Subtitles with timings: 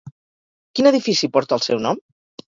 [0.79, 2.01] Quin edifici porta el seu nom?